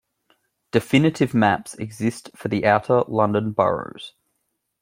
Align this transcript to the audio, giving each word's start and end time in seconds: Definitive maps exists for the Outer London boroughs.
Definitive 0.71 1.35
maps 1.35 1.75
exists 1.75 2.31
for 2.35 2.47
the 2.47 2.65
Outer 2.65 3.03
London 3.07 3.51
boroughs. 3.51 4.13